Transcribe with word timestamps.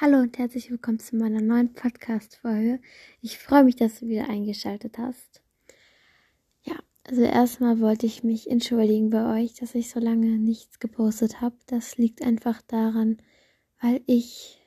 Hallo 0.00 0.18
und 0.18 0.36
herzlich 0.38 0.72
willkommen 0.72 0.98
zu 0.98 1.14
meiner 1.14 1.40
neuen 1.40 1.72
Podcast-Folge. 1.72 2.80
Ich 3.22 3.38
freue 3.38 3.62
mich, 3.62 3.76
dass 3.76 4.00
du 4.00 4.08
wieder 4.08 4.28
eingeschaltet 4.28 4.98
hast. 4.98 5.40
Ja, 6.64 6.74
also 7.04 7.22
erstmal 7.22 7.78
wollte 7.78 8.04
ich 8.04 8.24
mich 8.24 8.50
entschuldigen 8.50 9.10
bei 9.10 9.40
euch, 9.40 9.54
dass 9.54 9.76
ich 9.76 9.90
so 9.90 10.00
lange 10.00 10.26
nichts 10.26 10.80
gepostet 10.80 11.40
habe. 11.40 11.54
Das 11.68 11.96
liegt 11.96 12.22
einfach 12.22 12.60
daran, 12.62 13.18
weil 13.80 14.02
ich 14.06 14.60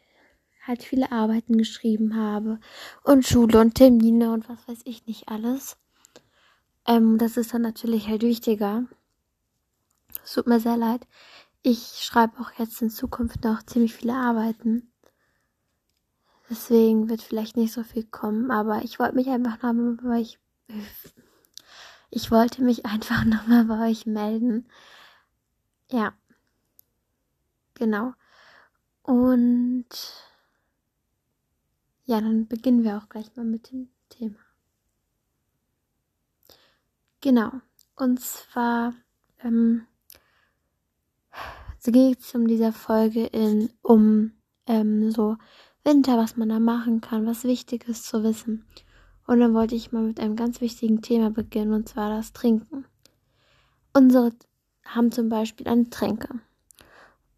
halt 0.66 0.82
viele 0.82 1.12
Arbeiten 1.12 1.58
geschrieben 1.58 2.16
habe 2.16 2.62
und 3.04 3.28
Schule 3.28 3.60
und 3.60 3.76
Termine 3.76 4.32
und 4.32 4.48
was 4.48 4.66
weiß 4.66 4.80
ich 4.86 5.08
nicht 5.08 5.28
alles. 5.28 5.76
Ähm, 6.88 7.18
das 7.18 7.36
ist 7.36 7.54
dann 7.54 7.64
natürlich 7.64 8.08
halt 8.08 8.22
wichtiger. 8.22 8.86
Es 10.24 10.36
tut 10.36 10.48
mir 10.48 10.62
sehr 10.62 10.78
leid. 10.78 11.06
Ich 11.64 12.00
schreibe 12.02 12.40
auch 12.40 12.52
jetzt 12.58 12.82
in 12.82 12.90
Zukunft 12.90 13.44
noch 13.44 13.62
ziemlich 13.64 13.94
viele 13.94 14.14
Arbeiten. 14.14 14.90
Deswegen 16.50 17.10
wird 17.10 17.22
vielleicht 17.22 17.58
nicht 17.58 17.74
so 17.74 17.84
viel 17.84 18.04
kommen, 18.06 18.52
aber 18.52 18.84
ich 18.84 19.00
wollte 19.00 19.16
mich 19.16 19.28
einfach 19.28 19.58
nochmal 19.58 19.98
bei 20.02 20.20
euch, 20.20 20.40
ich 22.10 22.32
wollte 22.32 22.64
mich 22.64 22.86
einfach 22.86 23.26
nochmal 23.26 23.66
bei 23.66 23.90
euch 23.90 24.06
melden. 24.06 24.68
Ja. 25.92 26.14
Genau. 27.74 28.14
Und 29.04 29.86
ja, 32.06 32.22
dann 32.22 32.48
beginnen 32.48 32.84
wir 32.84 32.98
auch 32.98 33.10
gleich 33.10 33.36
mal 33.36 33.46
mit 33.46 33.72
dem 33.72 33.90
Thema. 34.10 34.40
Genau. 37.22 37.52
Und 37.96 38.22
zwar 38.22 38.94
ähm, 39.40 39.86
so 41.80 41.92
geht 41.92 42.20
es 42.20 42.36
um 42.36 42.48
dieser 42.48 42.74
Folge 42.74 43.26
in 43.28 43.70
um 43.82 44.34
ähm, 44.66 45.10
so 45.12 45.38
Winter, 45.88 46.18
was 46.18 46.36
man 46.36 46.50
da 46.50 46.60
machen 46.60 47.00
kann, 47.00 47.26
was 47.26 47.46
wichtig 47.46 47.88
ist 47.88 48.04
zu 48.04 48.22
wissen. 48.22 48.66
Und 49.26 49.40
dann 49.40 49.54
wollte 49.54 49.74
ich 49.74 49.94
mal 49.94 50.04
mit 50.04 50.20
einem 50.20 50.36
ganz 50.36 50.60
wichtigen 50.60 51.02
Thema 51.02 51.32
beginnen, 51.32 51.72
und 51.72 51.88
zwar 51.88 52.10
das 52.10 52.34
Trinken. 52.34 52.84
Unsere 53.94 54.34
haben 54.84 55.14
zum 55.14 55.30
Beispiel 55.30 55.66
eine 55.66 55.90
Tränke. 55.90 56.42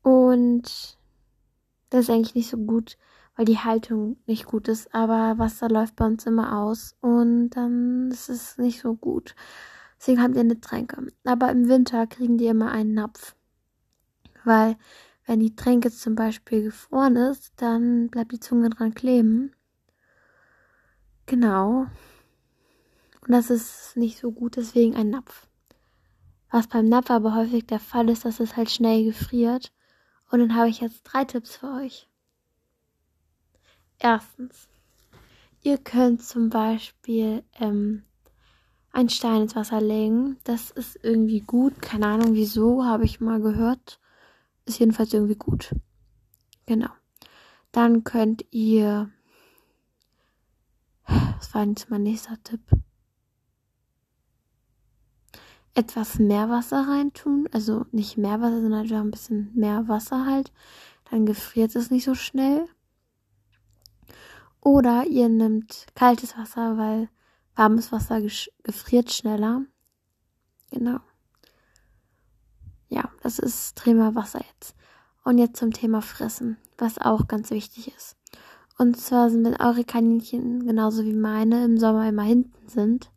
Und 0.02 0.98
das 1.92 2.02
ist 2.02 2.10
eigentlich 2.10 2.34
nicht 2.34 2.50
so 2.50 2.58
gut, 2.58 2.98
weil 3.36 3.46
die 3.46 3.60
Haltung 3.60 4.18
nicht 4.26 4.48
gut 4.48 4.68
ist. 4.68 4.96
Aber 4.96 5.38
Wasser 5.38 5.70
läuft 5.70 5.96
bei 5.96 6.08
uns 6.08 6.26
immer 6.26 6.60
aus 6.60 6.96
und 7.02 7.52
dann 7.52 8.10
ist 8.10 8.30
es 8.30 8.58
nicht 8.58 8.82
so 8.82 8.96
gut. 8.96 9.36
Deswegen 10.00 10.24
haben 10.24 10.34
die 10.34 10.40
eine 10.40 10.60
Tränke. 10.60 11.06
Aber 11.24 11.52
im 11.52 11.70
Winter 11.70 12.08
kriegen 12.08 12.40
die 12.40 12.48
immer 12.48 12.72
einen 12.72 12.96
Napf. 12.96 13.36
Weil 14.44 14.76
wenn 15.30 15.42
die 15.42 15.56
Tränke 15.56 15.92
zum 15.92 16.16
Beispiel 16.16 16.64
gefroren 16.64 17.16
ist, 17.16 17.54
dann 17.58 18.10
bleibt 18.10 18.32
die 18.32 18.40
Zunge 18.40 18.72
dran 18.72 18.96
kleben. 18.96 19.52
Genau. 21.28 21.86
Und 23.22 23.32
das 23.32 23.52
ist 23.52 23.96
nicht 23.96 24.18
so 24.18 24.32
gut, 24.32 24.56
deswegen 24.56 24.96
ein 24.96 25.12
Napf. 25.12 25.46
Was 26.50 26.66
beim 26.66 26.90
Napf 26.90 27.12
aber 27.12 27.36
häufig 27.36 27.68
der 27.68 27.80
Fall 27.80 28.10
ist, 28.10 28.26
dass 28.26 28.40
es 28.40 28.58
halt 28.58 28.72
schnell 28.72 29.04
gefriert. 29.04 29.72
Und 30.32 30.40
dann 30.40 30.56
habe 30.56 30.70
ich 30.70 30.82
jetzt 30.82 31.04
drei 31.04 31.26
Tipps 31.26 31.58
für 31.58 31.74
euch. 31.74 32.08
Erstens, 34.00 34.68
ihr 35.62 35.78
könnt 35.78 36.24
zum 36.24 36.50
Beispiel 36.50 37.44
ähm, 37.60 38.02
einen 38.92 39.10
Stein 39.10 39.44
ins 39.44 39.56
Wasser 39.56 39.80
legen. 39.80 40.38
Das 40.44 40.72
ist 40.72 40.98
irgendwie 41.04 41.42
gut. 41.42 41.84
Keine 41.84 42.08
Ahnung 42.08 42.34
wieso, 42.34 42.84
habe 42.84 43.06
ich 43.06 43.22
mal 43.22 43.40
gehört. 43.40 44.00
Ist 44.70 44.78
jedenfalls 44.78 45.12
irgendwie 45.12 45.34
gut. 45.36 45.74
Genau. 46.68 46.92
Dann 47.72 48.04
könnt 48.04 48.46
ihr. 48.52 49.10
Was 51.08 51.56
war 51.56 51.66
jetzt 51.66 51.90
mein 51.90 52.04
nächster 52.04 52.38
Tipp? 52.44 52.62
Etwas 55.74 56.20
Meerwasser 56.20 56.88
reintun. 56.88 57.50
Also 57.52 57.88
nicht 57.92 58.20
Meerwasser, 58.20 58.62
sondern 58.62 58.82
einfach 58.82 59.00
ein 59.00 59.10
bisschen 59.10 59.52
mehr 59.56 59.88
Wasser 59.88 60.28
halt. 60.28 60.54
Dann 61.10 61.26
gefriert 61.26 61.76
es 61.76 61.90
nicht 61.90 62.06
so 62.06 62.14
schnell. 62.14 62.68
Oder 64.62 65.08
ihr 65.08 65.30
nehmt 65.30 65.88
kaltes 65.96 66.38
Wasser, 66.38 66.78
weil 66.78 67.10
warmes 67.56 67.92
Wasser 67.92 68.22
gefriert 68.22 69.12
schneller. 69.12 69.64
Genau. 70.70 71.00
Das 73.30 73.38
ist 73.38 73.84
Thema 73.84 74.16
Wasser 74.16 74.42
jetzt. 74.52 74.74
Und 75.24 75.38
jetzt 75.38 75.58
zum 75.58 75.72
Thema 75.72 76.02
Fressen, 76.02 76.58
was 76.80 76.98
auch 76.98 77.28
ganz 77.28 77.52
wichtig 77.52 77.94
ist. 77.96 78.18
Und 78.80 78.98
zwar 78.98 79.30
sind, 79.30 79.46
wenn 79.46 79.62
eure 79.62 79.84
Kaninchen 79.84 80.66
genauso 80.66 81.06
wie 81.06 81.14
meine 81.14 81.64
im 81.64 81.78
Sommer 81.78 82.10
immer 82.10 82.24
hinten 82.24 82.68
sind, 82.68 83.12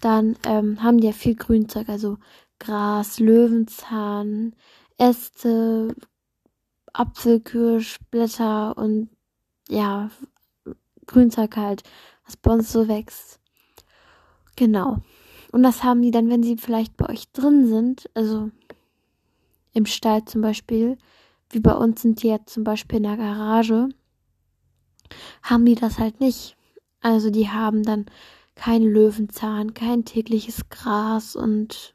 dann 0.00 0.36
ähm, 0.44 0.82
haben 0.82 0.98
die 0.98 1.06
ja 1.06 1.12
viel 1.12 1.36
Grünzeug, 1.36 1.88
also 1.88 2.18
Gras, 2.58 3.20
Löwenzahn, 3.20 4.56
Äste, 4.96 5.94
Apfelkirsch, 6.92 8.00
Blätter 8.10 8.76
und 8.76 9.08
ja, 9.68 10.10
Grünzeug 11.06 11.56
halt, 11.56 11.84
was 12.24 12.36
bei 12.36 12.54
uns 12.54 12.72
so 12.72 12.88
wächst. 12.88 13.38
Genau. 14.56 14.96
Und 15.52 15.62
das 15.62 15.84
haben 15.84 16.02
die 16.02 16.10
dann, 16.10 16.28
wenn 16.28 16.42
sie 16.42 16.56
vielleicht 16.56 16.96
bei 16.96 17.08
euch 17.08 17.30
drin 17.30 17.68
sind, 17.68 18.10
also 18.14 18.50
im 19.72 19.86
Stall 19.86 20.24
zum 20.24 20.42
Beispiel, 20.42 20.98
wie 21.50 21.60
bei 21.60 21.74
uns 21.74 22.02
sind 22.02 22.22
die 22.22 22.28
jetzt 22.28 22.52
zum 22.52 22.64
Beispiel 22.64 22.98
in 22.98 23.04
der 23.04 23.16
Garage, 23.16 23.88
haben 25.42 25.64
die 25.64 25.74
das 25.74 25.98
halt 25.98 26.20
nicht. 26.20 26.56
Also 27.00 27.30
die 27.30 27.48
haben 27.48 27.82
dann 27.82 28.06
kein 28.54 28.82
Löwenzahn, 28.82 29.72
kein 29.74 30.04
tägliches 30.04 30.68
Gras 30.68 31.36
und 31.36 31.94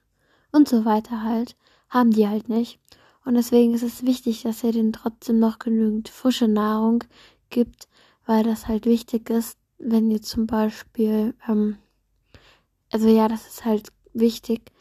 und 0.52 0.70
so 0.70 0.86
weiter 0.86 1.24
halt. 1.24 1.58
Haben 1.90 2.12
die 2.12 2.28
halt 2.28 2.48
nicht. 2.48 2.80
Und 3.26 3.36
deswegen 3.36 3.74
ist 3.74 3.84
es 3.84 4.06
wichtig, 4.06 4.44
dass 4.44 4.64
ihr 4.64 4.72
denen 4.72 4.94
trotzdem 4.94 5.40
noch 5.40 5.60
genügend 5.60 6.10
frische 6.10 6.48
Nahrung 6.48 7.04
gibt, 7.50 7.88
weil 8.26 8.44
das 8.44 8.68
halt 8.68 8.86
wichtig 8.86 9.30
ist, 9.30 9.58
wenn 9.78 10.10
ihr 10.12 10.22
zum 10.22 10.48
Beispiel, 10.48 11.34
ähm, 11.48 11.78
also 12.92 13.08
ja, 13.08 13.28
das 13.28 13.48
ist 13.48 13.66
halt 13.66 13.90
wichtig, 14.14 14.72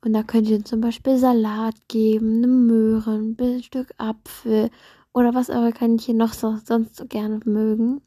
und 0.00 0.12
da 0.12 0.22
könnt 0.22 0.48
ihr 0.48 0.64
zum 0.64 0.80
Beispiel 0.80 1.18
Salat 1.18 1.74
geben, 1.88 2.38
eine 2.38 2.46
Möhren, 2.46 3.36
ein 3.40 3.62
Stück 3.62 3.92
Apfel 3.98 4.70
oder 5.12 5.34
was 5.34 5.50
eure 5.50 5.72
Kaninchen 5.72 6.16
noch 6.16 6.32
so, 6.32 6.56
sonst 6.64 6.96
so 6.96 7.06
gerne 7.06 7.40
mögen. 7.44 8.00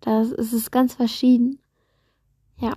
Das 0.00 0.30
ist 0.30 0.52
es 0.52 0.70
ganz 0.70 0.94
verschieden. 0.94 1.58
Ja. 2.58 2.76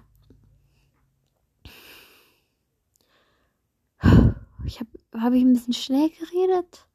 Ich 4.66 4.80
habe 4.80 4.90
hab 5.14 5.34
ich 5.34 5.44
ein 5.44 5.54
bisschen 5.54 5.74
schnell 5.74 6.09
geredet? 6.09 6.88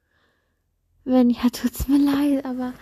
Wenn 1.03 1.29
ja, 1.29 1.49
tut's 1.49 1.87
mir 1.87 1.99
leid, 1.99 2.45
aber 2.45 2.73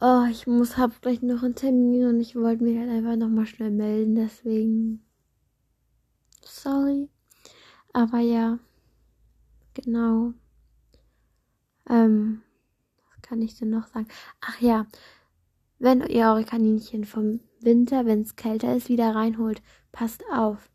oh, 0.00 0.24
ich 0.30 0.46
muss 0.46 0.76
hab 0.76 1.00
gleich 1.00 1.22
noch 1.22 1.42
einen 1.42 1.54
Termin 1.54 2.06
und 2.06 2.20
ich 2.20 2.36
wollte 2.36 2.64
mich 2.64 2.78
halt 2.78 2.90
einfach 2.90 3.16
noch 3.16 3.28
mal 3.28 3.46
schnell 3.46 3.70
melden, 3.70 4.14
deswegen 4.14 5.04
sorry. 6.44 7.08
Aber 7.92 8.18
ja, 8.18 8.58
genau. 9.74 10.32
Ähm, 11.88 12.42
was 13.08 13.22
kann 13.22 13.42
ich 13.42 13.58
denn 13.58 13.70
noch 13.70 13.86
sagen? 13.88 14.08
Ach 14.40 14.60
ja, 14.60 14.86
wenn 15.78 16.00
ihr 16.00 16.26
eure 16.26 16.44
Kaninchen 16.44 17.04
vom 17.04 17.40
Winter, 17.60 18.06
wenn 18.06 18.22
es 18.22 18.36
kälter 18.36 18.74
ist, 18.74 18.88
wieder 18.88 19.14
reinholt, 19.14 19.62
passt 19.90 20.22
auf. 20.32 20.70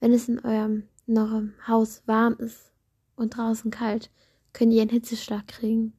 Wenn 0.00 0.12
es 0.12 0.28
in 0.28 0.38
eurem, 0.40 0.88
in 1.06 1.18
eurem 1.18 1.54
Haus 1.66 2.02
warm 2.06 2.34
ist 2.38 2.72
und 3.16 3.36
draußen 3.36 3.70
kalt, 3.70 4.10
könnt 4.52 4.72
ihr 4.72 4.82
einen 4.82 4.90
Hitzeschlag 4.90 5.46
kriegen. 5.48 5.94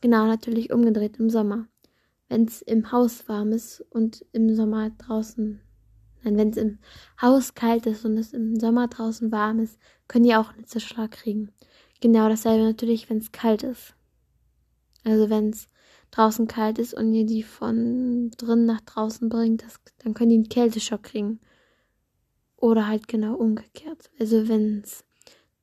Genau, 0.00 0.26
natürlich 0.26 0.72
umgedreht 0.72 1.18
im 1.18 1.30
Sommer. 1.30 1.66
Wenn 2.28 2.44
es 2.44 2.62
im 2.62 2.92
Haus 2.92 3.28
warm 3.28 3.52
ist 3.52 3.80
und 3.90 4.24
im 4.32 4.54
Sommer 4.54 4.90
draußen 4.90 5.60
Nein, 6.22 6.36
wenn 6.36 6.50
es 6.50 6.56
im 6.56 6.78
Haus 7.20 7.54
kalt 7.54 7.86
ist 7.86 8.04
und 8.04 8.16
es 8.18 8.32
im 8.32 8.58
Sommer 8.58 8.88
draußen 8.88 9.32
warm 9.32 9.60
ist, 9.60 9.78
können 10.08 10.24
die 10.24 10.34
auch 10.34 10.50
einen 10.50 10.60
Hitzeschlag 10.60 11.12
kriegen. 11.12 11.52
Genau 12.00 12.28
dasselbe 12.28 12.64
natürlich, 12.64 13.08
wenn 13.08 13.18
es 13.18 13.32
kalt 13.32 13.62
ist. 13.62 13.94
Also 15.04 15.30
wenn 15.30 15.50
es 15.50 15.68
draußen 16.10 16.46
kalt 16.46 16.78
ist 16.78 16.94
und 16.94 17.14
ihr 17.14 17.26
die 17.26 17.42
von 17.42 18.30
drin 18.36 18.66
nach 18.66 18.80
draußen 18.80 19.28
bringt, 19.28 19.62
das, 19.62 19.80
dann 19.98 20.14
können 20.14 20.30
die 20.30 20.36
einen 20.36 20.48
Kälteschock 20.48 21.02
kriegen. 21.02 21.40
Oder 22.56 22.86
halt 22.86 23.08
genau 23.08 23.34
umgekehrt. 23.36 24.10
Also 24.18 24.48
wenn 24.48 24.80
es 24.80 25.04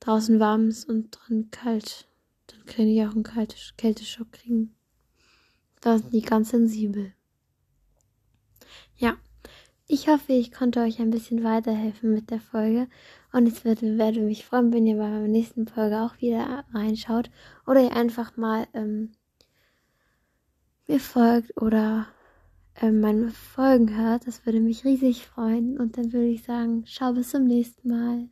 draußen 0.00 0.40
warm 0.40 0.68
ist 0.68 0.88
und 0.88 1.10
drin 1.10 1.50
kalt, 1.50 2.08
dann 2.48 2.64
können 2.64 2.88
die 2.88 3.04
auch 3.04 3.12
einen 3.12 3.24
Kälteschock 3.76 4.32
kriegen. 4.32 4.74
Da 5.80 5.98
sind 5.98 6.12
die 6.12 6.22
ganz 6.22 6.50
sensibel. 6.50 7.12
Ich 9.90 10.06
hoffe, 10.06 10.34
ich 10.34 10.52
konnte 10.52 10.80
euch 10.80 11.00
ein 11.00 11.10
bisschen 11.10 11.42
weiterhelfen 11.42 12.12
mit 12.12 12.30
der 12.30 12.40
Folge. 12.40 12.88
Und 13.32 13.48
es 13.48 13.64
würde, 13.64 13.96
würde 13.98 14.20
mich 14.20 14.44
freuen, 14.44 14.70
wenn 14.70 14.86
ihr 14.86 14.98
bei 14.98 15.08
der 15.08 15.28
nächsten 15.28 15.66
Folge 15.66 16.02
auch 16.02 16.20
wieder 16.20 16.66
reinschaut. 16.74 17.30
Oder 17.66 17.84
ihr 17.84 17.96
einfach 17.96 18.36
mal 18.36 18.66
ähm, 18.74 19.12
mir 20.86 21.00
folgt 21.00 21.56
oder 21.60 22.06
äh, 22.74 22.90
meine 22.90 23.30
Folgen 23.30 23.96
hört. 23.96 24.26
Das 24.26 24.44
würde 24.44 24.60
mich 24.60 24.84
riesig 24.84 25.26
freuen. 25.26 25.78
Und 25.80 25.96
dann 25.96 26.12
würde 26.12 26.28
ich 26.28 26.42
sagen, 26.42 26.84
schau 26.86 27.14
bis 27.14 27.30
zum 27.30 27.46
nächsten 27.46 27.88
Mal. 27.88 28.28